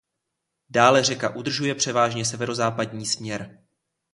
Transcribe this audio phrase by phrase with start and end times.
[0.69, 3.59] Dále řeka udržuje převážně severozápadní směr.